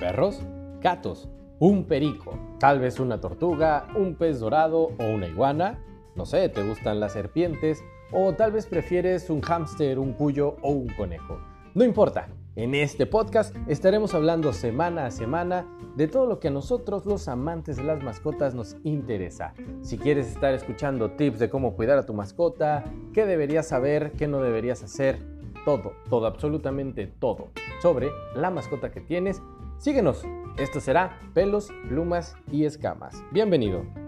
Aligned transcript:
perros, 0.00 0.42
gatos, 0.80 1.28
un 1.60 1.84
perico, 1.84 2.36
tal 2.58 2.80
vez 2.80 2.98
una 2.98 3.20
tortuga, 3.20 3.86
un 3.94 4.16
pez 4.16 4.40
dorado 4.40 4.92
o 4.98 5.04
una 5.04 5.28
iguana. 5.28 5.78
No 6.16 6.24
sé, 6.24 6.48
¿te 6.48 6.62
gustan 6.62 6.98
las 6.98 7.12
serpientes? 7.12 7.84
O 8.10 8.32
tal 8.32 8.50
vez 8.50 8.66
prefieres 8.66 9.30
un 9.30 9.42
hámster, 9.42 9.98
un 9.98 10.14
cuyo 10.14 10.56
o 10.62 10.70
un 10.70 10.88
conejo. 10.88 11.38
No 11.74 11.84
importa, 11.84 12.28
en 12.56 12.74
este 12.74 13.06
podcast 13.06 13.54
estaremos 13.68 14.14
hablando 14.14 14.52
semana 14.52 15.06
a 15.06 15.10
semana 15.10 15.66
de 15.96 16.08
todo 16.08 16.26
lo 16.26 16.40
que 16.40 16.48
a 16.48 16.50
nosotros 16.50 17.04
los 17.04 17.28
amantes 17.28 17.76
de 17.76 17.84
las 17.84 18.02
mascotas 18.02 18.54
nos 18.54 18.76
interesa. 18.82 19.52
Si 19.82 19.98
quieres 19.98 20.28
estar 20.28 20.54
escuchando 20.54 21.12
tips 21.12 21.38
de 21.38 21.50
cómo 21.50 21.76
cuidar 21.76 21.98
a 21.98 22.06
tu 22.06 22.14
mascota, 22.14 22.84
qué 23.12 23.26
deberías 23.26 23.68
saber, 23.68 24.12
qué 24.12 24.26
no 24.26 24.40
deberías 24.40 24.82
hacer, 24.82 25.18
todo, 25.64 25.92
todo, 26.08 26.26
absolutamente 26.26 27.06
todo 27.06 27.48
sobre 27.82 28.08
la 28.34 28.50
mascota 28.50 28.90
que 28.90 29.00
tienes, 29.00 29.42
síguenos. 29.80 30.22
Esto 30.56 30.78
será 30.80 31.18
pelos, 31.34 31.72
plumas 31.88 32.36
y 32.52 32.64
escamas. 32.64 33.24
Bienvenido. 33.32 33.99